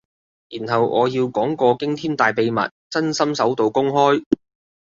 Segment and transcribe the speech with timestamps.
[0.49, 2.59] 然後我要講個驚天大秘密，
[2.89, 4.23] 真心首度公開